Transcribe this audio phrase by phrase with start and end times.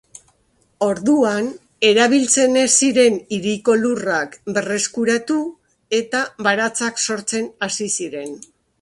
[0.85, 1.49] Orduan,
[1.89, 5.39] erabiltzen ez ziren hiriko lurrak berreskuratu
[6.03, 8.39] eta baratzak sortzen hasi ziren.